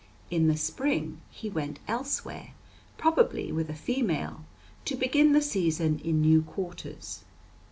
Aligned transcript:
In 0.31 0.47
the 0.47 0.57
spring 0.57 1.21
he 1.29 1.47
went 1.47 1.77
elsewhere, 1.87 2.55
probably 2.97 3.51
with 3.51 3.69
a 3.69 3.75
female, 3.75 4.45
to 4.85 4.95
begin 4.95 5.31
the 5.33 5.43
season 5.43 5.99
in 5.99 6.21
new 6.21 6.41
quarters. 6.41 7.23